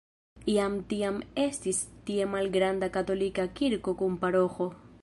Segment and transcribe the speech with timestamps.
[0.53, 4.73] Jam tiam estis tie malgranda katolika kirko kun paroĥo.